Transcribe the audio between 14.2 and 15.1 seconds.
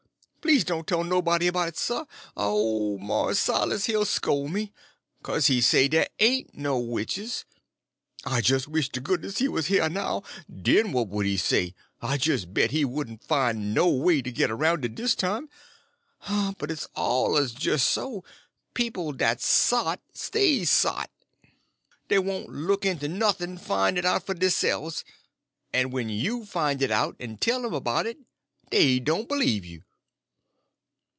to git aroun' it